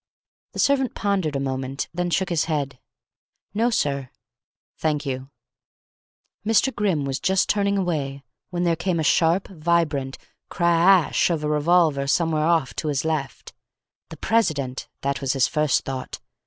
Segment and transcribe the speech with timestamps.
[0.53, 2.79] The servant pondered a moment, then shook his head.
[3.53, 4.09] "No, sir."
[4.79, 5.29] "Thank you."
[6.43, 6.73] Mr.
[6.75, 10.17] Grimm was just turning away, when there came the sharp, vibrant
[10.49, 11.29] cra a sh!
[11.29, 13.53] of a revolver, somewhere off to his left.
[14.09, 14.87] The president!
[15.01, 16.19] That was his first thought.